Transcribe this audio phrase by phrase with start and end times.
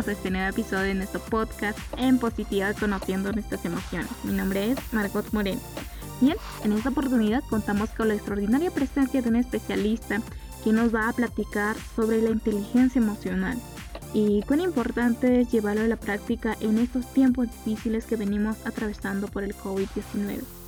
[0.00, 4.10] bienvenidos a este nuevo episodio de nuestro podcast En Positiva Conociendo Nuestras Emociones.
[4.24, 5.60] Mi nombre es Margot Moreno.
[6.20, 10.22] Bien, en esta oportunidad contamos con la extraordinaria presencia de un especialista
[10.64, 13.58] que nos va a platicar sobre la inteligencia emocional
[14.14, 19.28] y cuán importante es llevarlo a la práctica en estos tiempos difíciles que venimos atravesando
[19.28, 20.59] por el COVID-19.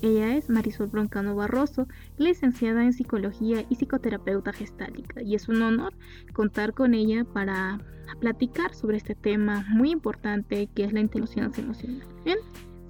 [0.00, 1.88] Ella es Marisol Broncano Barroso,
[2.18, 5.92] licenciada en Psicología y psicoterapeuta gestáltica, y es un honor
[6.32, 7.80] contar con ella para
[8.20, 12.06] platicar sobre este tema muy importante que es la inteligencia emocional.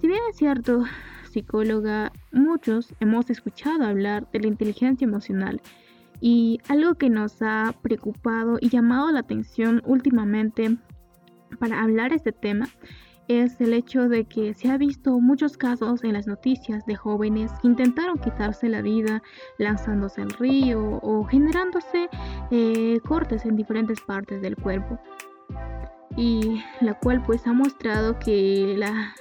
[0.00, 0.84] Si bien es cierto,
[1.30, 5.60] psicóloga, muchos hemos escuchado hablar de la inteligencia emocional
[6.20, 10.76] y algo que nos ha preocupado y llamado la atención últimamente
[11.58, 12.68] para hablar este tema
[13.28, 17.52] es el hecho de que se ha visto muchos casos en las noticias de jóvenes
[17.60, 19.22] que intentaron quitarse la vida
[19.58, 22.08] lanzándose al río o generándose
[22.50, 24.98] eh, cortes en diferentes partes del cuerpo
[26.18, 28.76] y la cual pues ha mostrado que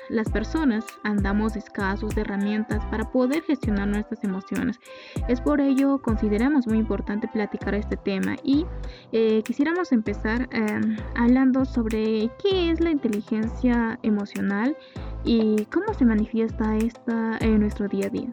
[0.09, 4.79] las personas andamos escasos de herramientas para poder gestionar nuestras emociones.
[5.27, 8.65] Es por ello consideramos muy importante platicar este tema y
[9.11, 14.75] eh, quisiéramos empezar em, hablando sobre qué es la inteligencia emocional
[15.23, 18.27] y cómo se manifiesta esta en nuestro día a día.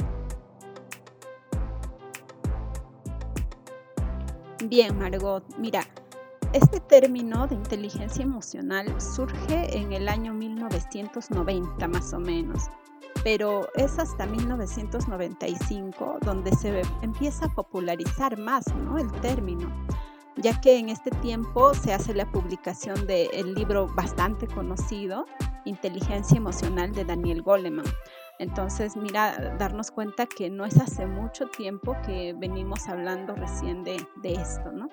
[4.67, 5.83] Bien, Margot, mira,
[6.55, 12.71] este término de inteligencia emocional surge en el año 1990 más o menos,
[13.25, 18.67] pero es hasta 1995 donde se empieza a popularizar más
[18.97, 19.69] el término,
[20.37, 25.27] ya que en este tiempo se hace la publicación del libro bastante conocido,
[25.65, 27.87] Inteligencia Emocional de Daniel Goleman.
[28.39, 34.07] Entonces, mira, darnos cuenta que no es hace mucho tiempo que venimos hablando recién de
[34.23, 34.89] esto, ¿no?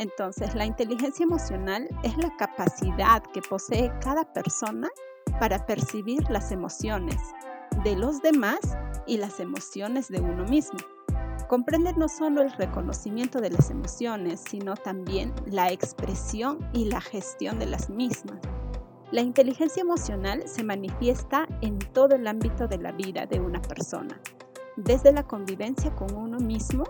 [0.00, 4.88] Entonces, la inteligencia emocional es la capacidad que posee cada persona
[5.38, 7.18] para percibir las emociones
[7.84, 8.60] de los demás
[9.06, 10.78] y las emociones de uno mismo.
[11.50, 17.58] Comprende no solo el reconocimiento de las emociones, sino también la expresión y la gestión
[17.58, 18.38] de las mismas.
[19.12, 24.18] La inteligencia emocional se manifiesta en todo el ámbito de la vida de una persona,
[24.76, 26.84] desde la convivencia con uno mismo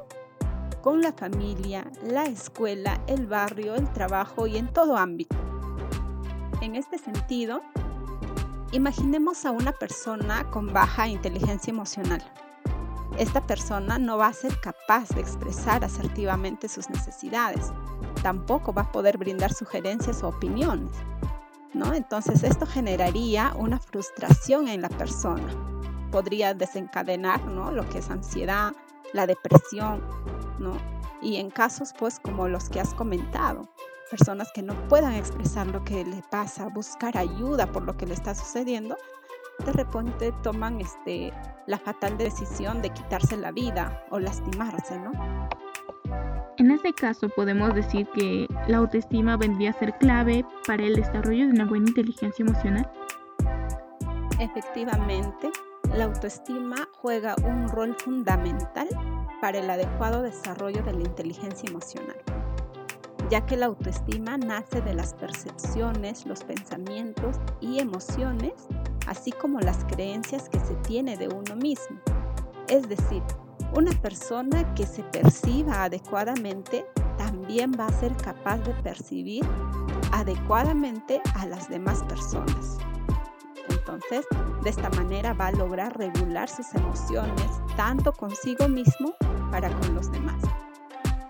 [0.82, 5.36] con la familia, la escuela, el barrio, el trabajo y en todo ámbito.
[6.60, 7.62] En este sentido,
[8.72, 12.22] imaginemos a una persona con baja inteligencia emocional.
[13.18, 17.72] Esta persona no va a ser capaz de expresar asertivamente sus necesidades,
[18.22, 20.92] tampoco va a poder brindar sugerencias o opiniones.
[21.74, 21.92] ¿no?
[21.94, 25.48] Entonces esto generaría una frustración en la persona.
[26.10, 27.70] Podría desencadenar ¿no?
[27.70, 28.72] lo que es ansiedad,
[29.12, 30.02] la depresión,
[30.60, 30.76] ¿no?
[31.20, 33.68] Y en casos pues como los que has comentado,
[34.10, 38.14] personas que no puedan expresar lo que le pasa, buscar ayuda por lo que le
[38.14, 38.96] está sucediendo,
[39.64, 41.32] de repente toman este,
[41.66, 45.12] la fatal decisión de quitarse la vida o lastimarse, ¿no?
[46.56, 51.46] En este caso podemos decir que la autoestima vendría a ser clave para el desarrollo
[51.46, 52.90] de una buena inteligencia emocional.
[54.38, 55.50] Efectivamente,
[55.94, 58.88] la autoestima juega un rol fundamental
[59.40, 62.16] para el adecuado desarrollo de la inteligencia emocional,
[63.30, 68.52] ya que la autoestima nace de las percepciones, los pensamientos y emociones,
[69.06, 71.98] así como las creencias que se tiene de uno mismo.
[72.68, 73.22] Es decir,
[73.74, 76.84] una persona que se perciba adecuadamente
[77.16, 79.44] también va a ser capaz de percibir
[80.12, 82.78] adecuadamente a las demás personas.
[83.80, 84.26] Entonces,
[84.62, 87.46] de esta manera va a lograr regular sus emociones
[87.76, 89.14] tanto consigo mismo
[89.50, 90.42] para con los demás.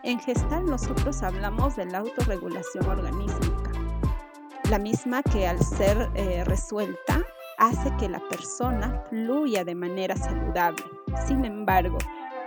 [0.02, 3.70] En Gestal nosotros hablamos de la autorregulación organística,
[4.68, 7.22] la misma que al ser eh, resuelta
[7.58, 10.82] hace que la persona fluya de manera saludable.
[11.26, 11.98] Sin embargo,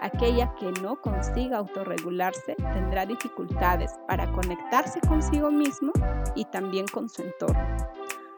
[0.01, 5.93] aquella que no consiga autorregularse tendrá dificultades para conectarse consigo mismo
[6.35, 7.77] y también con su entorno.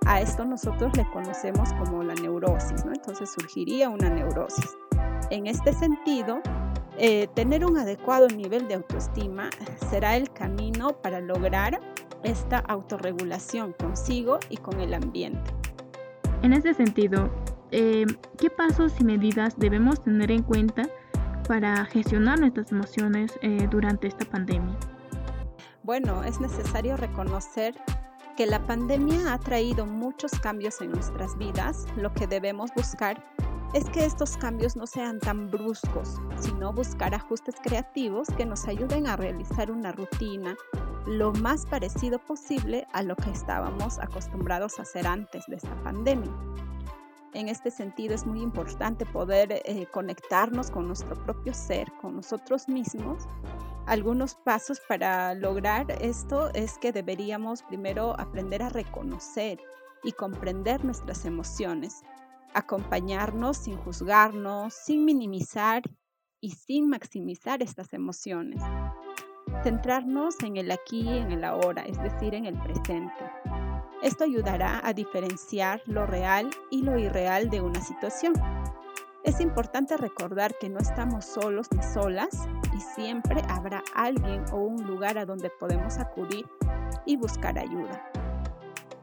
[0.06, 2.94] A esto nosotros le conocemos como la neurosis, ¿no?
[2.94, 4.78] Entonces surgiría una neurosis.
[5.31, 6.42] En este sentido,
[6.98, 9.50] eh, tener un adecuado nivel de autoestima
[9.90, 11.81] será el camino para lograr
[12.24, 15.52] esta autorregulación consigo y con el ambiente.
[16.44, 17.31] En este sentido,
[17.72, 18.06] eh,
[18.38, 20.84] ¿qué pasos y medidas debemos tener en cuenta
[21.48, 24.78] para gestionar nuestras emociones eh, durante esta pandemia?
[25.81, 27.75] Bueno, es necesario reconocer
[28.36, 33.24] que la pandemia ha traído muchos cambios en nuestras vidas, lo que debemos buscar
[33.74, 39.08] es que estos cambios no sean tan bruscos, sino buscar ajustes creativos que nos ayuden
[39.08, 40.56] a realizar una rutina
[41.06, 46.31] lo más parecido posible a lo que estábamos acostumbrados a hacer antes de esta pandemia.
[47.34, 52.70] En este sentido es muy importante poder eh, conectarnos con nuestro propio ser, con nosotros
[52.70, 53.28] mismos.
[53.88, 59.60] Algunos pasos para lograr esto es que deberíamos primero aprender a reconocer
[60.04, 62.02] y comprender nuestras emociones,
[62.56, 65.84] acompañarnos sin juzgarnos, sin minimizar
[66.42, 68.60] y sin maximizar estas emociones.
[69.62, 73.24] Centrarnos en el aquí y en el ahora, es decir, en el presente.
[74.02, 78.34] Esto ayudará a diferenciar lo real y lo irreal de una situación.
[79.24, 84.86] Es importante recordar que no estamos solos ni solas y siempre habrá alguien o un
[84.86, 86.45] lugar a donde podemos acudir
[87.06, 88.12] y buscar ayuda.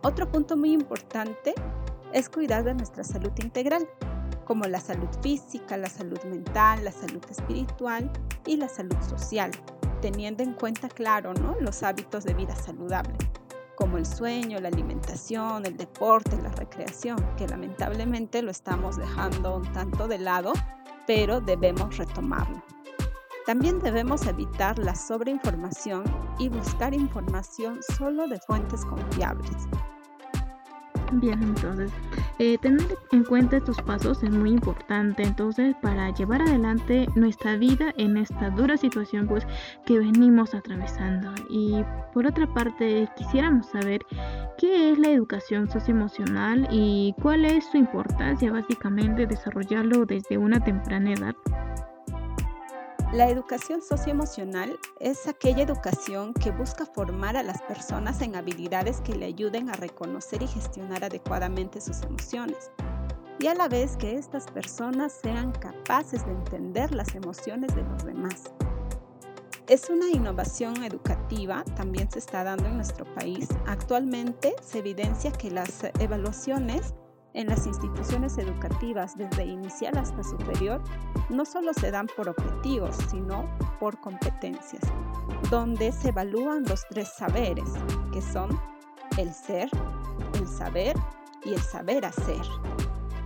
[0.03, 1.55] Otro punto muy importante
[2.13, 3.89] es cuidar de nuestra salud integral,
[4.45, 8.11] como la salud física, la salud mental, la salud espiritual
[8.45, 9.51] y la salud social,
[10.01, 11.57] teniendo en cuenta, claro, ¿no?
[11.61, 13.17] los hábitos de vida saludable
[13.75, 19.73] como el sueño, la alimentación, el deporte, la recreación, que lamentablemente lo estamos dejando un
[19.73, 20.53] tanto de lado,
[21.07, 22.63] pero debemos retomarlo.
[23.47, 26.05] También debemos evitar la sobreinformación
[26.39, 29.69] y buscar información solo de fuentes confiables.
[31.15, 31.91] Bien, entonces,
[32.39, 37.93] eh, tener en cuenta estos pasos es muy importante, entonces, para llevar adelante nuestra vida
[37.99, 39.47] en esta dura situación, pues,
[39.85, 41.31] que venimos atravesando.
[41.51, 41.85] Y
[42.15, 44.01] por otra parte, quisiéramos saber
[44.57, 51.13] qué es la educación socioemocional y cuál es su importancia, básicamente, desarrollarlo desde una temprana
[51.13, 51.35] edad.
[53.13, 59.15] La educación socioemocional es aquella educación que busca formar a las personas en habilidades que
[59.15, 62.71] le ayuden a reconocer y gestionar adecuadamente sus emociones
[63.39, 68.03] y a la vez que estas personas sean capaces de entender las emociones de los
[68.03, 68.51] demás.
[69.69, 73.47] Es una innovación educativa, también se está dando en nuestro país.
[73.67, 76.95] Actualmente se evidencia que las evaluaciones
[77.35, 80.83] en las instituciones educativas desde inicial hasta superior
[81.31, 83.49] no solo se dan por objetivos, sino
[83.81, 84.83] por competencias,
[85.51, 87.71] donde se evalúan los tres saberes,
[88.13, 88.61] que son
[89.17, 89.69] el ser,
[90.35, 90.97] el saber
[91.45, 92.43] y el saber hacer.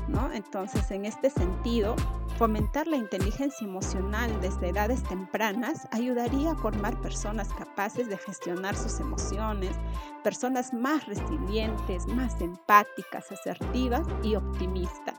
[0.08, 0.32] ¿no?
[0.32, 1.96] Entonces, en este sentido,
[2.38, 9.00] Fomentar la inteligencia emocional desde edades tempranas ayudaría a formar personas capaces de gestionar sus
[9.00, 9.74] emociones,
[10.22, 15.18] personas más resilientes, más empáticas, asertivas y optimistas.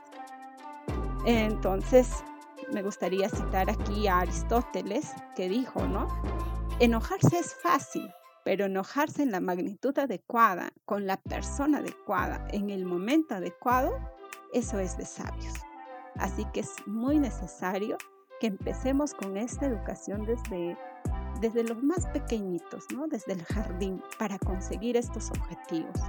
[1.24, 2.22] Entonces,
[2.72, 6.06] me gustaría citar aquí a Aristóteles que dijo, ¿no?
[6.78, 8.08] Enojarse es fácil,
[8.44, 13.98] pero enojarse en la magnitud adecuada, con la persona adecuada, en el momento adecuado,
[14.52, 15.67] eso es de sabios.
[16.18, 17.96] Así que es muy necesario
[18.40, 20.76] que empecemos con esta educación desde,
[21.40, 23.06] desde los más pequeñitos, ¿no?
[23.08, 26.00] desde el jardín, para conseguir estos objetivos.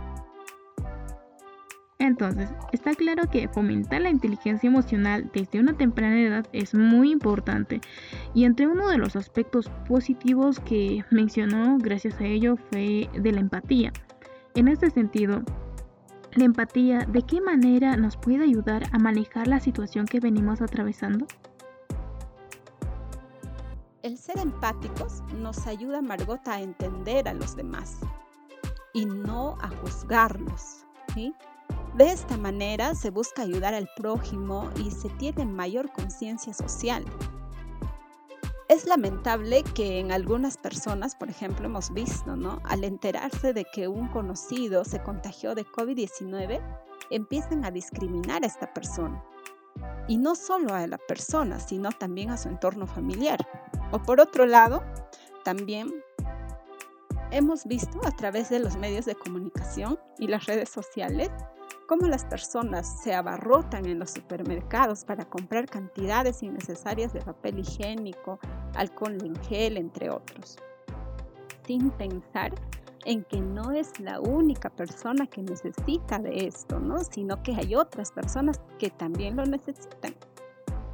[2.00, 7.82] Entonces, está claro que fomentar la inteligencia emocional desde una temprana edad es muy importante
[8.34, 13.42] y entre uno de los aspectos positivos que mencionó gracias a ello fue de la
[13.42, 13.92] empatía.
[14.56, 15.44] En este sentido,
[16.36, 21.26] la empatía, ¿de qué manera nos puede ayudar a manejar la situación que venimos atravesando?
[24.04, 27.98] El ser empáticos nos ayuda, Margot, a entender a los demás
[28.94, 30.86] y no a juzgarlos.
[31.96, 37.04] De esta manera se busca ayudar al prójimo y se tiene mayor conciencia social.
[38.80, 42.34] Es lamentable que en algunas personas, por ejemplo, hemos visto.
[42.64, 46.62] Al enterarse de que un conocido se contagió de COVID-19,
[47.10, 49.22] empiezan a discriminar a esta persona.
[50.08, 53.46] Y no solo a la persona, sino también a su entorno familiar.
[53.92, 54.82] O por otro lado,
[55.44, 55.94] también
[57.32, 61.30] hemos visto a través de los medios de comunicación y las redes sociales
[61.90, 68.40] cómo las personas se abarrotan en los supermercados para comprar cantidades innecesarias de papel higiénico,
[68.76, 70.58] alcohol en gel, entre otros,
[71.66, 72.54] sin pensar
[73.06, 77.00] en que no es la única persona que necesita de esto, ¿no?
[77.00, 80.14] sino que hay otras personas que también lo necesitan.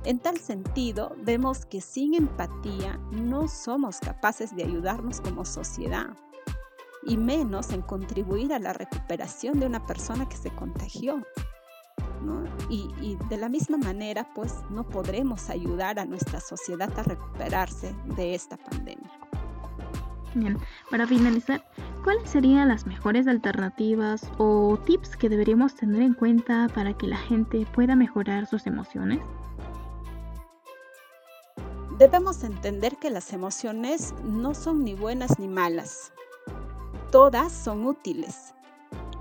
[0.06, 6.16] En tal sentido, vemos que sin empatía no somos capaces de ayudarnos como sociedad
[7.06, 11.24] y menos en contribuir a la recuperación de una persona que se contagió.
[12.70, 17.94] Y, y, de la misma manera, pues no podremos ayudar a nuestra sociedad a recuperarse
[18.16, 19.12] de esta pandemia.
[20.36, 20.58] Bien,
[20.92, 21.64] para finalizar,
[22.04, 27.18] ¿cuáles serían las mejores alternativas o tips que deberíamos tener en cuenta para que la
[27.18, 29.22] gente pueda mejorar sus emociones?
[31.98, 36.12] Debemos entender que las emociones no son ni buenas ni malas,
[37.16, 38.54] todas son útiles.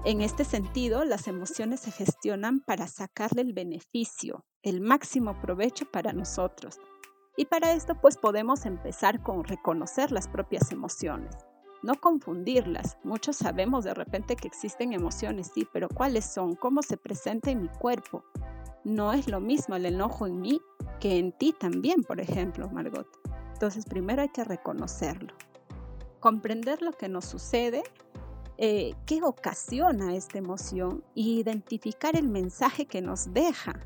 [0.05, 6.13] En este sentido, las emociones se gestionan para sacarle el beneficio, el máximo provecho para
[6.13, 6.81] nosotros.
[7.37, 11.37] Y para esto pues podemos empezar con reconocer las propias emociones,
[11.85, 12.99] no confundirlas.
[13.05, 16.57] Muchos sabemos de repente que existen emociones, sí, pero ¿cuáles son?
[16.57, 18.25] ¿Cómo se presenta en mi cuerpo?
[18.83, 20.61] No es lo mismo el enojo en mí
[20.99, 23.07] que en ti también, por ejemplo, Margot.
[23.53, 25.33] Entonces primero hay que reconocerlo,
[26.25, 27.83] comprender lo que nos sucede,
[28.57, 33.79] eh, qué ocasiona esta emoción e identificar el mensaje que nos deja.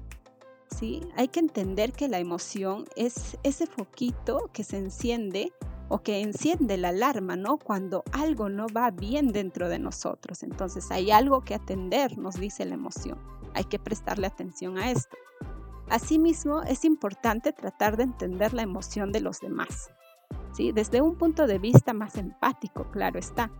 [0.70, 1.02] ¿sí?
[1.16, 5.52] Hay que entender que la emoción es ese foquito que se enciende
[5.88, 7.58] o que enciende la alarma, ¿no?
[7.58, 10.44] Cuando algo no va bien dentro de nosotros.
[10.44, 13.18] Entonces hay algo que atender, nos dice la emoción.
[13.54, 15.16] Hay que prestarle atención a esto.
[15.90, 19.90] Asimismo, es importante tratar de entender la emoción de los demás,
[20.52, 20.72] ¿sí?
[20.72, 23.50] Desde un punto de vista más empático, claro está.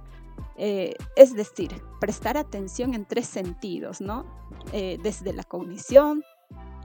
[0.56, 4.26] Eh, es decir, prestar atención en tres sentidos, ¿no?
[4.72, 6.22] Eh, desde la cognición,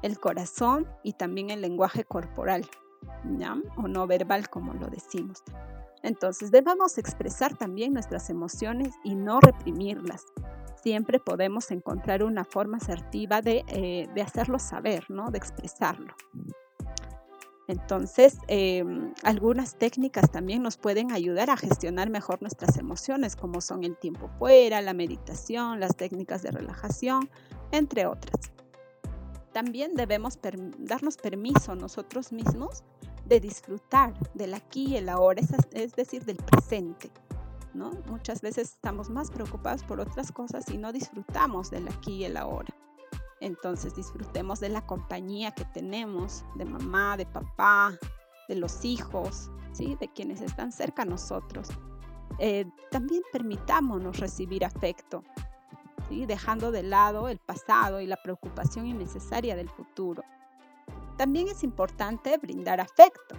[0.03, 2.65] el corazón y también el lenguaje corporal,
[3.37, 3.57] ¿ya?
[3.77, 5.43] o no verbal como lo decimos.
[6.03, 10.25] Entonces debemos expresar también nuestras emociones y no reprimirlas.
[10.83, 15.31] Siempre podemos encontrar una forma asertiva de, eh, de hacerlo saber, ¿no?
[15.31, 16.13] de expresarlo.
[17.67, 23.83] Entonces, em, algunas técnicas también nos pueden ayudar a gestionar mejor nuestras emociones, como son
[23.83, 27.29] el tiempo fuera, la meditación, las técnicas de relajación,
[27.71, 28.51] entre otras.
[29.53, 30.39] También debemos
[30.79, 32.83] darnos permiso nosotros mismos
[33.25, 35.41] de disfrutar del aquí y el ahora,
[35.71, 37.11] es, decir, del presente.
[38.07, 42.37] Muchas veces estamos más preocupados por otras cosas y no disfrutamos del aquí y el
[42.37, 42.72] ahora.
[43.43, 47.93] Entonces disfrutemos de la compañía que tenemos, de mamá, de papá,
[48.47, 49.97] de los hijos, ¿sí?
[49.99, 51.67] de quienes están cerca a nosotros.
[52.39, 55.25] Eh, también permitámonos recibir afecto,
[56.09, 60.23] dejando de lado el pasado y la preocupación innecesaria del futuro.
[61.17, 63.35] También es importante brindar afecto,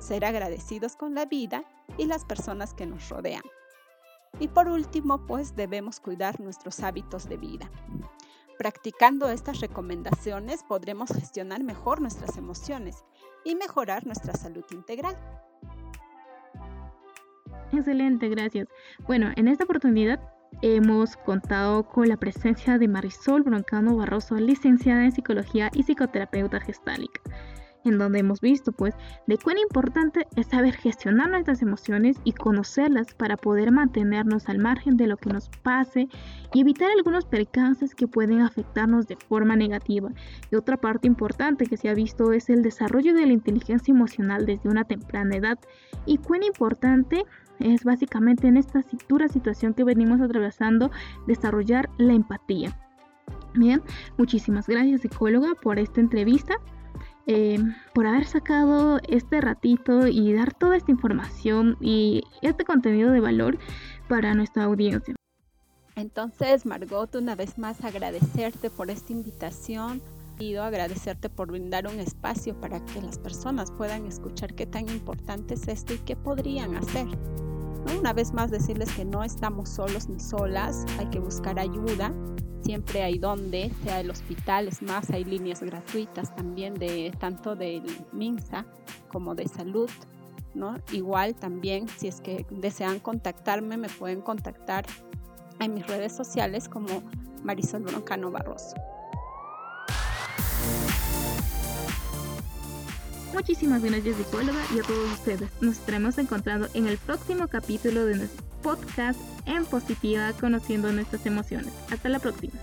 [0.00, 1.62] ser agradecidos con la vida
[1.96, 3.44] y las personas que nos rodean.
[4.40, 7.70] Y por último, pues debemos cuidar nuestros hábitos de vida.
[8.58, 13.04] Practicando estas recomendaciones podremos gestionar mejor nuestras emociones
[13.44, 15.16] y mejorar nuestra salud integral.
[17.72, 18.68] Excelente, gracias.
[19.06, 20.20] Bueno, en esta oportunidad
[20.62, 27.20] hemos contado con la presencia de Marisol Broncano Barroso, licenciada en Psicología y psicoterapeuta gestálica,
[27.84, 28.94] en donde hemos visto pues
[29.26, 34.96] de cuán importante es saber gestionar nuestras emociones y conocerlas para poder mantenernos al margen
[34.96, 36.08] de lo que nos pase
[36.52, 40.10] y evitar algunos percances que pueden afectarnos de forma negativa.
[40.50, 44.46] Y otra parte importante que se ha visto es el desarrollo de la inteligencia emocional
[44.46, 45.58] desde una temprana edad
[46.06, 47.24] y cuán importante
[47.60, 50.90] es básicamente en esta dura situación que venimos atravesando
[51.26, 52.76] desarrollar la empatía.
[53.54, 53.80] Bien,
[54.18, 56.56] muchísimas gracias psicóloga por esta entrevista,
[57.26, 57.58] eh,
[57.94, 63.58] por haber sacado este ratito y dar toda esta información y este contenido de valor
[64.08, 65.14] para nuestra audiencia.
[65.96, 70.02] Entonces, Margot, una vez más agradecerte por esta invitación
[70.38, 75.54] Pido agradecerte por brindar un espacio para que las personas puedan escuchar qué tan importante
[75.54, 77.06] es esto y qué podrían hacer.
[77.96, 82.12] Una vez más decirles que no estamos solos ni solas, hay que buscar ayuda,
[82.64, 87.84] siempre hay donde, sea el hospital, es más, hay líneas gratuitas también de tanto del
[88.12, 88.64] MINSA
[89.08, 89.90] como de salud.
[90.54, 90.76] ¿no?
[90.92, 94.86] Igual también, si es que desean contactarme, me pueden contactar
[95.60, 97.02] en mis redes sociales como
[97.42, 98.76] Marisol Broncano Barroso.
[103.34, 105.50] Muchísimas gracias psicóloga y a todos ustedes.
[105.60, 111.72] Nos estaremos encontrando en el próximo capítulo de nuestro podcast en positiva conociendo nuestras emociones.
[111.90, 112.54] Hasta la próxima.